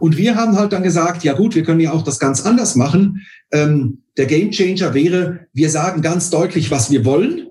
Und 0.00 0.16
wir 0.16 0.36
haben 0.36 0.56
halt 0.56 0.72
dann 0.72 0.82
gesagt, 0.82 1.24
ja 1.24 1.34
gut, 1.34 1.54
wir 1.54 1.64
können 1.64 1.80
ja 1.80 1.92
auch 1.92 2.02
das 2.02 2.18
ganz 2.18 2.46
anders 2.46 2.76
machen. 2.76 3.22
Ähm, 3.50 4.02
der 4.16 4.26
Gamechanger 4.26 4.94
wäre, 4.94 5.40
wir 5.52 5.70
sagen 5.70 6.02
ganz 6.02 6.30
deutlich, 6.30 6.70
was 6.70 6.90
wir 6.90 7.04
wollen. 7.04 7.48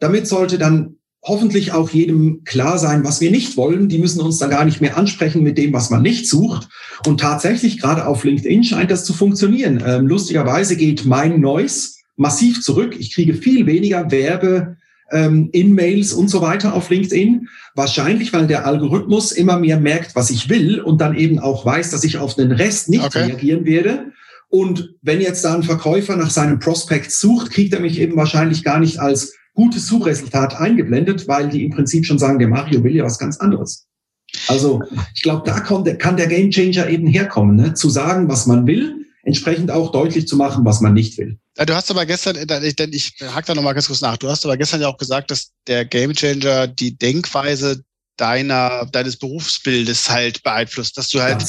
Damit 0.00 0.26
sollte 0.26 0.58
dann 0.58 0.93
hoffentlich 1.24 1.72
auch 1.72 1.90
jedem 1.90 2.44
klar 2.44 2.78
sein, 2.78 3.02
was 3.02 3.20
wir 3.20 3.30
nicht 3.30 3.56
wollen. 3.56 3.88
Die 3.88 3.98
müssen 3.98 4.20
uns 4.20 4.38
dann 4.38 4.50
gar 4.50 4.64
nicht 4.64 4.80
mehr 4.80 4.96
ansprechen 4.96 5.42
mit 5.42 5.58
dem, 5.58 5.72
was 5.72 5.90
man 5.90 6.02
nicht 6.02 6.28
sucht. 6.28 6.68
Und 7.06 7.18
tatsächlich, 7.20 7.80
gerade 7.80 8.06
auf 8.06 8.24
LinkedIn 8.24 8.62
scheint 8.62 8.90
das 8.90 9.04
zu 9.04 9.14
funktionieren. 9.14 9.82
Ähm, 9.86 10.06
lustigerweise 10.06 10.76
geht 10.76 11.06
mein 11.06 11.40
Noise 11.40 11.92
massiv 12.16 12.62
zurück. 12.62 12.94
Ich 12.98 13.14
kriege 13.14 13.34
viel 13.34 13.66
weniger 13.66 14.10
Werbe, 14.10 14.76
ähm, 15.10 15.48
in 15.52 15.74
Mails 15.74 16.12
und 16.12 16.28
so 16.28 16.42
weiter 16.42 16.74
auf 16.74 16.90
LinkedIn. 16.90 17.48
Wahrscheinlich, 17.74 18.32
weil 18.32 18.46
der 18.46 18.66
Algorithmus 18.66 19.32
immer 19.32 19.58
mehr 19.58 19.80
merkt, 19.80 20.14
was 20.14 20.30
ich 20.30 20.48
will 20.48 20.80
und 20.80 21.00
dann 21.00 21.16
eben 21.16 21.38
auch 21.38 21.64
weiß, 21.64 21.90
dass 21.90 22.04
ich 22.04 22.18
auf 22.18 22.34
den 22.34 22.52
Rest 22.52 22.88
nicht 22.90 23.04
okay. 23.04 23.24
reagieren 23.24 23.64
werde. 23.64 24.12
Und 24.48 24.94
wenn 25.02 25.20
jetzt 25.20 25.44
da 25.44 25.54
ein 25.54 25.62
Verkäufer 25.62 26.16
nach 26.16 26.30
seinem 26.30 26.58
Prospekt 26.58 27.10
sucht, 27.10 27.50
kriegt 27.50 27.74
er 27.74 27.80
mich 27.80 27.98
eben 27.98 28.16
wahrscheinlich 28.16 28.62
gar 28.62 28.78
nicht 28.78 29.00
als 29.00 29.34
gutes 29.54 29.86
Suchresultat 29.86 30.56
eingeblendet, 30.60 31.26
weil 31.28 31.48
die 31.48 31.64
im 31.64 31.70
Prinzip 31.70 32.04
schon 32.04 32.18
sagen, 32.18 32.38
der 32.38 32.48
Mario 32.48 32.82
will 32.84 32.94
ja 32.94 33.04
was 33.04 33.18
ganz 33.18 33.38
anderes. 33.38 33.86
Also 34.48 34.82
ich 35.14 35.22
glaube, 35.22 35.42
da 35.46 35.60
kann 35.60 35.84
der, 35.84 35.96
kann 35.96 36.16
der 36.16 36.26
Gamechanger 36.26 36.88
eben 36.88 37.06
herkommen, 37.06 37.56
ne? 37.56 37.74
zu 37.74 37.88
sagen, 37.88 38.28
was 38.28 38.46
man 38.46 38.66
will, 38.66 39.06
entsprechend 39.22 39.70
auch 39.70 39.92
deutlich 39.92 40.26
zu 40.26 40.36
machen, 40.36 40.64
was 40.64 40.80
man 40.80 40.92
nicht 40.92 41.16
will. 41.18 41.38
Du 41.54 41.74
hast 41.74 41.90
aber 41.90 42.04
gestern, 42.04 42.36
denn 42.46 42.92
ich 42.92 43.14
hack 43.22 43.46
da 43.46 43.54
nochmal 43.54 43.74
ganz 43.74 43.86
kurz 43.86 44.00
nach, 44.00 44.16
du 44.16 44.28
hast 44.28 44.44
aber 44.44 44.56
gestern 44.56 44.80
ja 44.80 44.88
auch 44.88 44.98
gesagt, 44.98 45.30
dass 45.30 45.52
der 45.66 45.84
Gamechanger 45.84 46.66
die 46.66 46.98
Denkweise 46.98 47.84
deiner, 48.16 48.86
deines 48.92 49.16
Berufsbildes 49.16 50.08
halt 50.08 50.42
beeinflusst, 50.42 50.96
dass 50.96 51.08
du 51.08 51.20
halt, 51.20 51.44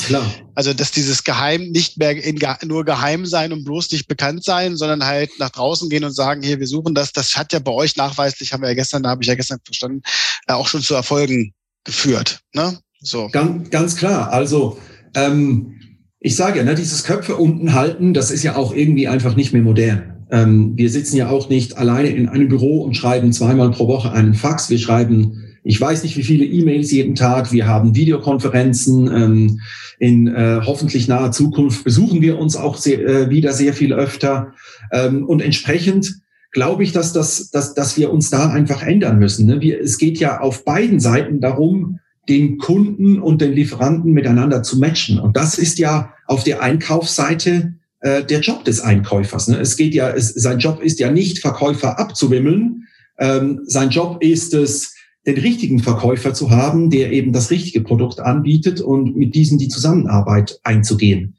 also 0.55 0.74
dass 0.74 0.91
dieses 0.91 1.24
Geheim 1.24 1.69
nicht 1.69 1.98
mehr 1.98 2.12
in, 2.24 2.39
nur 2.65 2.86
geheim 2.86 3.25
sein 3.25 3.53
und 3.53 3.63
bloß 3.63 3.91
nicht 3.91 4.07
bekannt 4.07 4.43
sein, 4.43 4.75
sondern 4.75 5.05
halt 5.05 5.29
nach 5.38 5.51
draußen 5.51 5.89
gehen 5.89 6.03
und 6.03 6.13
sagen, 6.13 6.41
hier, 6.41 6.60
wir 6.60 6.67
suchen 6.67 6.95
das, 6.95 7.12
das 7.12 7.36
hat 7.36 7.53
ja 7.53 7.60
bei 7.60 7.72
euch 7.72 7.95
nachweislich, 7.95 8.51
haben 8.51 8.63
wir 8.63 8.69
ja 8.69 8.75
gestern, 8.75 9.03
da 9.03 9.10
habe 9.10 9.22
ich 9.22 9.27
ja 9.27 9.36
gestern 9.36 9.60
verstanden, 9.63 10.01
auch 10.48 10.67
schon 10.67 10.81
zu 10.81 10.95
Erfolgen 10.95 11.53
geführt. 11.84 12.39
Ne? 12.53 12.79
So. 13.00 13.29
Ganz, 13.29 13.69
ganz 13.69 13.95
klar. 13.95 14.31
Also 14.31 14.79
ähm, 15.13 15.79
ich 16.19 16.36
sage 16.36 16.60
ja, 16.60 16.65
ne, 16.65 16.74
dieses 16.74 17.03
Köpfe 17.03 17.36
unten 17.36 17.74
halten, 17.74 18.15
das 18.15 18.31
ist 18.31 18.43
ja 18.43 18.55
auch 18.55 18.74
irgendwie 18.74 19.07
einfach 19.07 19.36
nicht 19.36 19.53
mehr 19.53 19.62
modern. 19.62 20.25
Ähm, 20.31 20.74
wir 20.75 20.89
sitzen 20.89 21.17
ja 21.17 21.29
auch 21.29 21.50
nicht 21.50 21.77
alleine 21.77 22.10
in 22.10 22.27
einem 22.27 22.50
Büro 22.50 22.81
und 22.81 22.95
schreiben 22.95 23.31
zweimal 23.31 23.69
pro 23.69 23.88
Woche 23.88 24.12
einen 24.12 24.34
Fax. 24.34 24.72
Wir 24.72 24.79
schreiben, 24.79 25.44
ich 25.65 25.81
weiß 25.81 26.03
nicht, 26.03 26.15
wie 26.15 26.24
viele 26.24 26.45
E-Mails 26.45 26.91
jeden 26.91 27.15
Tag. 27.15 27.51
Wir 27.51 27.67
haben 27.67 27.95
Videokonferenzen. 27.95 29.07
Ähm, 29.07 29.60
in 29.98 30.27
äh, 30.27 30.62
hoffentlich 30.63 31.07
naher 31.07 31.31
Zukunft 31.31 31.84
besuchen 31.84 32.22
wir 32.22 32.38
uns 32.38 32.55
auch 32.55 32.77
sehr, 32.77 33.00
äh, 33.00 33.29
wieder 33.29 33.51
sehr 33.51 33.74
viel 33.74 33.93
öfter. 33.93 34.53
Ähm, 34.91 35.25
und 35.25 35.41
entsprechend 35.41 36.22
glaube 36.51 36.84
ich, 36.84 36.91
dass, 36.91 37.13
das, 37.13 37.50
dass, 37.50 37.74
dass 37.74 37.98
wir 37.98 38.12
uns 38.12 38.29
da 38.29 38.50
einfach 38.50 38.84
ändern 38.84 39.17
müssen. 39.17 39.48
Ne? 39.48 39.60
Wir, 39.60 39.81
es 39.81 39.98
geht 39.98 40.19
ja 40.19 40.39
auf 40.39 40.65
beiden 40.65 41.00
Seiten 41.00 41.41
darum, 41.41 42.00
den 42.29 42.60
Kunden 42.60 43.19
und 43.19 43.41
den 43.41 43.53
Lieferanten 43.53 44.13
miteinander 44.13 44.62
zu 44.62 44.77
matchen. 44.77 45.19
Und 45.19 45.36
das 45.36 45.57
ist 45.57 45.79
ja 45.79 46.13
auf 46.27 46.43
der 46.43 46.62
Einkaufsseite 46.62 47.74
äh, 48.01 48.24
der 48.24 48.41
Job 48.41 48.65
des 48.65 48.81
Einkäufers. 48.81 49.48
Ne? 49.48 49.57
Es 49.60 49.77
geht 49.77 49.95
ja, 49.95 50.10
es, 50.10 50.29
sein 50.29 50.60
Job 50.60 50.81
ist 50.84 51.00
ja 51.00 51.12
nicht, 51.12 51.39
Verkäufer 51.39 51.98
abzuwimmeln. 51.98 52.84
Ähm, 53.17 53.62
sein 53.65 53.89
Job 53.89 54.22
ist 54.22 54.53
es, 54.53 54.94
den 55.25 55.38
richtigen 55.38 55.79
Verkäufer 55.79 56.34
zu 56.34 56.51
haben, 56.51 56.89
der 56.89 57.12
eben 57.12 57.34
das 57.34 57.50
richtige 57.51 57.82
Produkt 57.82 58.20
anbietet 58.20 58.82
und 58.82 59.15
mit 59.15 59.34
diesem 59.36 59.58
die 59.58 59.70
Zusammenarbeit 59.70 60.60
einzugehen. 60.63 61.38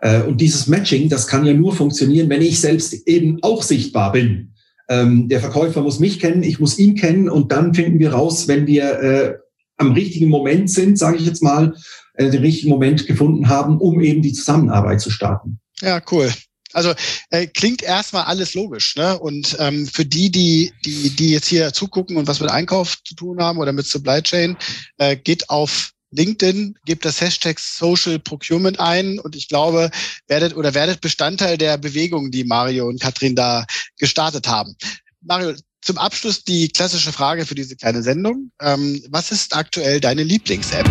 Äh, 0.00 0.22
und 0.22 0.40
dieses 0.40 0.66
Matching, 0.66 1.08
das 1.08 1.26
kann 1.26 1.46
ja 1.46 1.54
nur 1.54 1.74
funktionieren, 1.74 2.28
wenn 2.28 2.42
ich 2.42 2.60
selbst 2.60 3.06
eben 3.06 3.38
auch 3.42 3.62
sichtbar 3.62 4.12
bin. 4.12 4.52
Ähm, 4.88 5.28
der 5.28 5.40
Verkäufer 5.40 5.82
muss 5.82 6.00
mich 6.00 6.18
kennen, 6.18 6.42
ich 6.42 6.60
muss 6.60 6.78
ihn 6.78 6.94
kennen 6.94 7.28
und 7.28 7.52
dann 7.52 7.74
finden 7.74 7.98
wir 7.98 8.12
raus, 8.12 8.48
wenn 8.48 8.66
wir 8.66 9.02
äh, 9.02 9.34
am 9.76 9.92
richtigen 9.92 10.28
Moment 10.28 10.70
sind, 10.70 10.98
sage 10.98 11.18
ich 11.18 11.26
jetzt 11.26 11.42
mal, 11.42 11.74
äh, 12.14 12.30
den 12.30 12.40
richtigen 12.40 12.70
Moment 12.70 13.06
gefunden 13.06 13.48
haben, 13.48 13.78
um 13.78 14.00
eben 14.00 14.22
die 14.22 14.32
Zusammenarbeit 14.32 15.00
zu 15.00 15.10
starten. 15.10 15.60
Ja, 15.80 16.00
cool. 16.10 16.30
Also 16.72 16.92
äh, 17.30 17.46
klingt 17.46 17.82
erstmal 17.82 18.24
alles 18.24 18.54
logisch, 18.54 18.96
ne? 18.96 19.18
Und 19.18 19.56
ähm, 19.58 19.86
für 19.86 20.04
die, 20.04 20.30
die, 20.30 20.72
die, 20.84 21.10
die 21.10 21.30
jetzt 21.30 21.46
hier 21.46 21.72
zugucken 21.72 22.16
und 22.16 22.26
was 22.26 22.40
mit 22.40 22.50
Einkauf 22.50 23.02
zu 23.04 23.14
tun 23.14 23.42
haben 23.42 23.58
oder 23.58 23.72
mit 23.72 23.86
Supply 23.86 24.22
Chain, 24.22 24.56
äh, 24.98 25.16
geht 25.16 25.48
auf 25.50 25.92
LinkedIn, 26.10 26.74
gebt 26.84 27.04
das 27.04 27.20
Hashtag 27.20 27.58
Social 27.58 28.18
Procurement 28.18 28.80
ein 28.80 29.18
und 29.18 29.36
ich 29.36 29.48
glaube, 29.48 29.90
werdet 30.26 30.56
oder 30.56 30.74
werdet 30.74 31.00
Bestandteil 31.00 31.58
der 31.58 31.76
Bewegung, 31.78 32.30
die 32.30 32.44
Mario 32.44 32.86
und 32.86 33.00
Katrin 33.00 33.36
da 33.36 33.66
gestartet 33.98 34.48
haben. 34.48 34.74
Mario, 35.20 35.54
zum 35.82 35.98
Abschluss 35.98 36.44
die 36.44 36.68
klassische 36.68 37.12
Frage 37.12 37.46
für 37.46 37.54
diese 37.54 37.76
kleine 37.76 38.02
Sendung. 38.02 38.50
Ähm, 38.60 39.02
was 39.10 39.30
ist 39.32 39.54
aktuell 39.54 40.00
deine 40.00 40.22
Lieblings-App? 40.22 40.88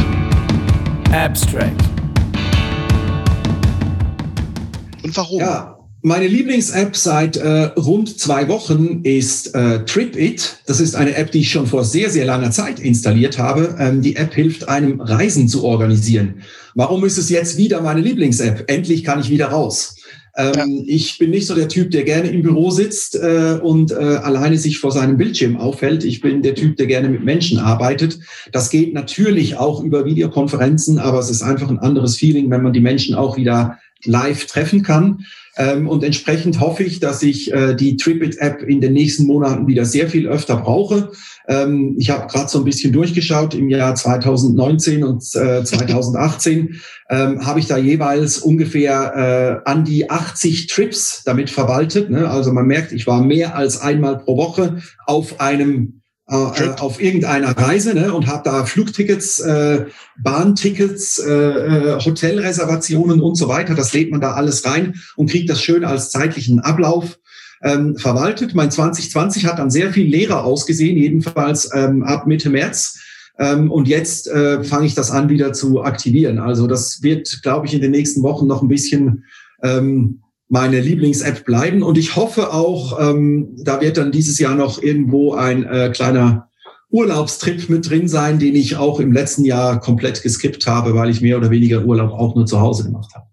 Abstract. 1.12 1.97
Und 5.08 5.16
warum? 5.16 5.40
Ja. 5.40 5.74
Meine 6.04 6.28
Lieblings-App 6.28 6.96
seit 6.96 7.38
äh, 7.38 7.64
rund 7.76 8.20
zwei 8.20 8.48
Wochen 8.50 9.02
ist 9.04 9.56
äh, 9.56 9.84
TripIt. 9.84 10.60
Das 10.66 10.80
ist 10.80 10.96
eine 10.96 11.16
App, 11.16 11.32
die 11.32 11.40
ich 11.40 11.50
schon 11.50 11.66
vor 11.66 11.84
sehr, 11.84 12.10
sehr 12.10 12.26
langer 12.26 12.52
Zeit 12.52 12.80
installiert 12.80 13.38
habe. 13.38 13.76
Ähm, 13.80 14.02
die 14.02 14.16
App 14.16 14.34
hilft 14.34 14.68
einem, 14.70 15.02
Reisen 15.02 15.48
zu 15.48 15.64
organisieren. 15.64 16.44
Warum 16.76 17.04
ist 17.04 17.18
es 17.18 17.30
jetzt 17.30 17.58
wieder 17.58 17.82
meine 17.82 18.02
Lieblings-App? 18.02 18.70
Endlich 18.70 19.04
kann 19.04 19.20
ich 19.20 19.30
wieder 19.30 19.48
raus. 19.48 19.96
Ähm, 20.38 20.54
ja. 20.56 20.66
Ich 20.86 21.18
bin 21.18 21.32
nicht 21.32 21.48
so 21.48 21.56
der 21.56 21.68
Typ, 21.68 21.90
der 21.90 22.04
gerne 22.04 22.30
im 22.30 22.44
Büro 22.44 22.70
sitzt 22.70 23.16
äh, 23.16 23.58
und 23.62 23.92
äh, 23.92 23.96
alleine 23.96 24.58
sich 24.60 24.78
vor 24.78 24.92
seinem 24.92 25.18
Bildschirm 25.18 25.58
aufhält. 25.58 26.04
Ich 26.04 26.22
bin 26.22 26.44
der 26.44 26.54
Typ, 26.54 26.78
der 26.78 26.86
gerne 26.86 27.10
mit 27.10 27.24
Menschen 27.24 27.58
arbeitet. 27.58 28.20
Das 28.52 28.70
geht 28.70 28.94
natürlich 28.94 29.58
auch 29.58 29.84
über 29.84 30.06
Videokonferenzen, 30.06 31.00
aber 31.00 31.20
es 31.20 31.32
ist 31.32 31.42
einfach 31.42 31.72
ein 31.72 31.80
anderes 31.80 32.18
Feeling, 32.18 32.52
wenn 32.52 32.62
man 32.62 32.74
die 32.74 32.82
Menschen 32.82 33.16
auch 33.16 33.36
wieder 33.36 33.80
live 34.04 34.46
treffen 34.46 34.84
kann. 34.84 35.26
Ähm, 35.58 35.88
und 35.88 36.04
entsprechend 36.04 36.60
hoffe 36.60 36.84
ich, 36.84 37.00
dass 37.00 37.24
ich 37.24 37.52
äh, 37.52 37.74
die 37.74 37.98
Tripit-App 37.98 38.62
in 38.62 38.80
den 38.80 38.94
nächsten 38.94 39.26
Monaten 39.26 39.68
wieder 39.68 39.86
sehr 39.86 40.08
viel 40.08 40.28
öfter 40.28 40.58
brauche. 40.58 41.12
Ähm, 41.48 41.96
ich 41.98 42.12
habe 42.12 42.28
gerade 42.28 42.50
so 42.50 42.60
ein 42.60 42.66
bisschen 42.66 42.94
durchgeschaut 42.94 43.56
im 43.56 43.70
Jahr 43.70 43.96
2019 43.96 45.04
und 45.04 45.24
äh, 45.36 45.64
2018 45.64 46.80
ähm, 47.10 47.46
habe 47.46 47.60
ich 47.60 47.66
da 47.66 47.78
jeweils 47.78 48.38
ungefähr 48.38 49.64
äh, 49.66 49.70
an 49.70 49.84
die 49.84 50.10
80 50.10 50.68
Trips 50.68 51.24
damit 51.26 51.50
verwaltet. 51.50 52.10
Ne? 52.12 52.30
Also 52.30 52.54
man 52.54 52.68
merkt, 52.68 52.92
ich 52.92 53.08
war 53.08 53.24
mehr 53.24 53.56
als 53.56 53.82
einmal 53.82 54.20
pro 54.20 54.38
Woche 54.38 54.82
auf 55.06 55.40
einem 55.40 56.02
äh, 56.30 56.70
auf 56.80 57.02
irgendeiner 57.02 57.58
Reise 57.58 57.94
ne, 57.94 58.14
und 58.14 58.28
habe 58.28 58.44
da 58.44 58.66
Flugtickets, 58.66 59.40
äh, 59.40 59.86
Bahntickets, 60.18 61.20
äh, 61.20 61.32
äh, 61.32 62.00
Hotelreservationen 62.00 63.22
und 63.22 63.36
so 63.36 63.48
weiter. 63.48 63.76
Das 63.76 63.94
lädt 63.94 64.12
man 64.12 64.22
da 64.22 64.34
alles 64.34 64.66
rein 64.66 64.96
und 65.16 65.30
kriegt 65.30 65.50
das 65.50 65.62
schön 65.62 65.86
als 65.86 66.12
zeitlichen 66.12 66.60
Ablauf 66.60 67.18
ähm, 67.64 67.96
verwaltet. 67.98 68.56
Mein 68.56 68.72
2020 68.72 69.46
hat 69.46 69.60
dann 69.60 69.72
sehr 69.72 69.94
viel 69.94 70.08
leerer 70.08 70.44
ausgesehen, 70.44 70.98
jedenfalls 70.98 71.70
ähm, 71.74 72.04
ab 72.04 72.28
Mitte 72.28 72.50
März. 72.50 73.00
Ähm, 73.40 73.72
und 73.72 73.88
jetzt 73.88 74.28
äh, 74.28 74.64
fange 74.64 74.88
ich 74.88 74.96
das 74.96 75.12
an, 75.12 75.30
wieder 75.30 75.54
zu 75.54 75.84
aktivieren. 75.84 76.40
Also 76.40 76.68
das 76.68 77.04
wird, 77.04 77.42
glaube 77.42 77.68
ich, 77.68 77.74
in 77.74 77.82
den 77.82 77.92
nächsten 77.92 78.24
Wochen 78.24 78.48
noch 78.48 78.62
ein 78.62 78.68
bisschen 78.68 79.24
ähm, 79.64 80.22
meine 80.50 80.80
Lieblings-App 80.80 81.46
bleiben. 81.46 81.84
Und 81.84 81.98
ich 81.98 82.16
hoffe 82.16 82.54
auch, 82.54 83.00
ähm, 83.00 83.56
da 83.58 83.82
wird 83.82 83.98
dann 83.98 84.12
dieses 84.12 84.40
Jahr 84.40 84.56
noch 84.56 84.82
irgendwo 84.82 85.34
ein 85.34 85.64
äh, 85.66 85.92
kleiner 85.94 86.50
Urlaubstrip 86.90 87.70
mit 87.70 87.90
drin 87.90 88.08
sein, 88.08 88.40
den 88.40 88.56
ich 88.56 88.78
auch 88.78 89.00
im 89.00 89.12
letzten 89.12 89.44
Jahr 89.44 89.80
komplett 89.80 90.24
geskippt 90.24 90.68
habe, 90.68 90.96
weil 90.96 91.10
ich 91.10 91.22
mehr 91.22 91.38
oder 91.38 91.50
weniger 91.50 91.84
Urlaub 91.84 92.12
auch 92.12 92.36
nur 92.36 92.46
zu 92.46 92.62
Hause 92.62 92.84
gemacht 92.84 93.14
habe 93.14 93.28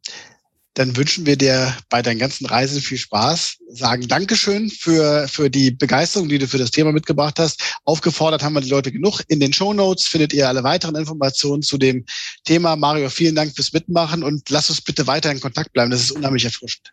dann 0.75 0.97
wünschen 0.97 1.25
wir 1.25 1.37
dir 1.37 1.75
bei 1.89 2.03
deinen 2.03 2.19
ganzen 2.19 2.47
Reisen 2.47 2.81
viel 2.81 2.99
Spaß, 2.99 3.59
sagen 3.69 4.09
Dankeschön 4.09 4.69
für, 4.69 5.29
für 5.29 5.49
die 5.49 5.71
Begeisterung, 5.71 6.29
die 6.29 6.39
du 6.39 6.49
für 6.49 6.59
das 6.59 6.73
Thema 6.73 6.93
mitgebracht 6.93 7.39
hast. 7.39 7.79
Aufgefordert 7.85 8.43
haben 8.43 8.55
wir 8.55 8.61
die 8.61 8.71
Leute 8.71 8.91
genug. 8.91 9.21
In 9.29 9.39
den 9.39 9.53
Show 9.53 9.73
Notes 9.73 10.07
findet 10.07 10.33
ihr 10.33 10.49
alle 10.49 10.65
weiteren 10.65 10.97
Informationen 10.97 11.63
zu 11.63 11.79
dem 11.79 12.05
Thema. 12.43 12.75
Mario, 12.75 13.09
vielen 13.09 13.37
Dank 13.37 13.55
fürs 13.55 13.73
Mitmachen 13.73 14.25
und 14.25 14.51
lass 14.51 14.69
uns 14.69 14.81
bitte 14.81 15.07
weiter 15.07 15.31
in 15.31 15.41
Kontakt 15.41 15.73
bleiben. 15.73 15.93
Das 15.93 16.01
ist 16.01 16.11
unheimlich 16.11 16.45
erfrischend. 16.45 16.93